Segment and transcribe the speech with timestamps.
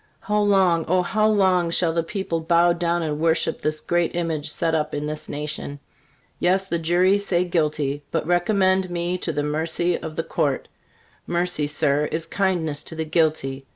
[0.21, 4.49] How long, O, how long shall the people bow down and worship this great image
[4.49, 5.79] set up in this nation?
[6.39, 10.67] Yes, the jury say guilty, but recommend me to the mercy of the Court.
[11.27, 13.67] Mercy, Sir, is kindness to the guilty.